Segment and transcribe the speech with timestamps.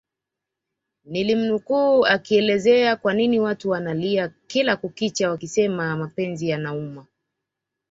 [1.05, 7.07] nilimnukuu akielezea kwanini watu wanalia kila kukicha wakisema mapenzi yanauma